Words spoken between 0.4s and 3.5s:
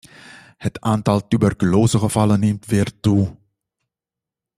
Het aantal tuberculosegevallen neemt weer toe.